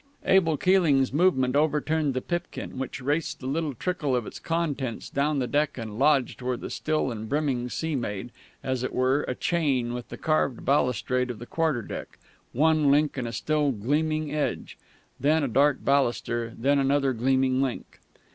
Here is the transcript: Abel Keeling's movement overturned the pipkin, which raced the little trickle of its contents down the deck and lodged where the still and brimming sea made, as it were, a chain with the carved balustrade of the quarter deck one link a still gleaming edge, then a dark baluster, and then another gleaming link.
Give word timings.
Abel 0.25 0.57
Keeling's 0.57 1.13
movement 1.13 1.55
overturned 1.55 2.15
the 2.15 2.21
pipkin, 2.23 2.79
which 2.79 3.03
raced 3.03 3.39
the 3.39 3.45
little 3.45 3.75
trickle 3.75 4.15
of 4.15 4.25
its 4.25 4.39
contents 4.39 5.11
down 5.11 5.37
the 5.37 5.45
deck 5.45 5.77
and 5.77 5.99
lodged 5.99 6.41
where 6.41 6.57
the 6.57 6.71
still 6.71 7.11
and 7.11 7.29
brimming 7.29 7.69
sea 7.69 7.95
made, 7.95 8.31
as 8.63 8.81
it 8.81 8.93
were, 8.95 9.21
a 9.27 9.35
chain 9.35 9.93
with 9.93 10.09
the 10.09 10.17
carved 10.17 10.65
balustrade 10.65 11.29
of 11.29 11.37
the 11.37 11.45
quarter 11.45 11.83
deck 11.83 12.17
one 12.51 12.89
link 12.89 13.15
a 13.15 13.31
still 13.31 13.71
gleaming 13.71 14.33
edge, 14.33 14.75
then 15.19 15.43
a 15.43 15.47
dark 15.47 15.85
baluster, 15.85 16.45
and 16.45 16.63
then 16.63 16.79
another 16.79 17.13
gleaming 17.13 17.61
link. 17.61 17.99